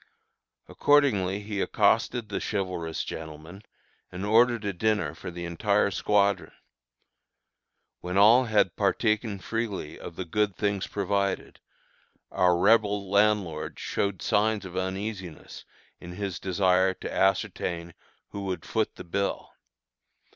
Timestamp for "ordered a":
4.25-4.73